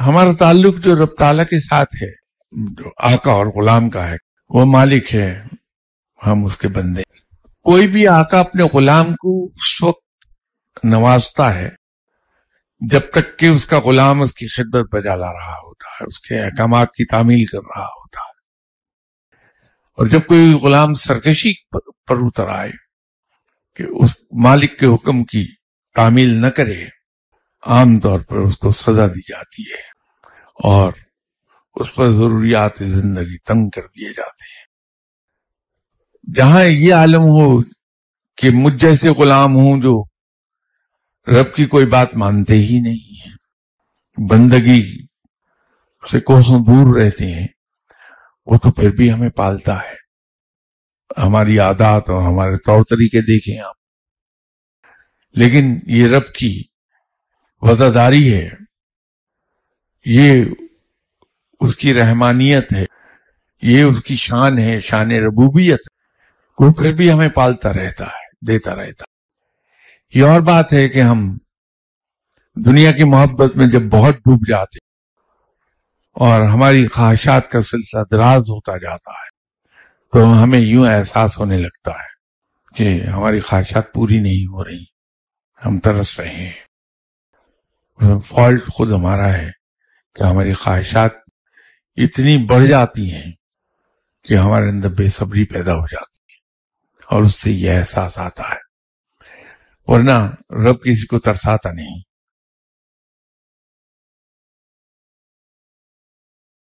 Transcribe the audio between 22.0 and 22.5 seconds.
پر Uttar